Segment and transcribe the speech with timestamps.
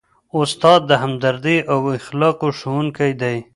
[0.39, 3.37] استاد د همدردۍ او اخلاقو ښوونکی دی.